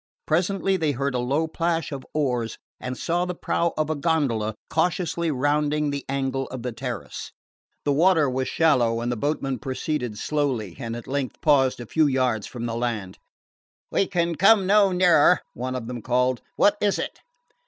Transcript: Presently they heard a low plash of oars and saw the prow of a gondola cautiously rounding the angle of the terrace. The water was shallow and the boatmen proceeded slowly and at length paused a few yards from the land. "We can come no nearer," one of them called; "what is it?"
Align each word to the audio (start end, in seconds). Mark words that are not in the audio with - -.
Presently 0.25 0.77
they 0.77 0.93
heard 0.93 1.13
a 1.13 1.19
low 1.19 1.47
plash 1.47 1.91
of 1.91 2.03
oars 2.15 2.57
and 2.79 2.97
saw 2.97 3.23
the 3.25 3.35
prow 3.35 3.71
of 3.77 3.87
a 3.91 3.95
gondola 3.95 4.55
cautiously 4.67 5.29
rounding 5.29 5.91
the 5.91 6.03
angle 6.09 6.47
of 6.47 6.63
the 6.63 6.71
terrace. 6.71 7.31
The 7.85 7.91
water 7.93 8.27
was 8.27 8.47
shallow 8.47 8.99
and 9.01 9.11
the 9.11 9.15
boatmen 9.15 9.59
proceeded 9.59 10.17
slowly 10.17 10.75
and 10.79 10.95
at 10.95 11.05
length 11.05 11.39
paused 11.41 11.79
a 11.79 11.85
few 11.85 12.07
yards 12.07 12.47
from 12.47 12.65
the 12.65 12.75
land. 12.75 13.19
"We 13.91 14.07
can 14.07 14.33
come 14.33 14.65
no 14.65 14.91
nearer," 14.91 15.41
one 15.53 15.75
of 15.75 15.85
them 15.85 16.01
called; 16.01 16.41
"what 16.55 16.77
is 16.81 16.97
it?" 16.97 17.19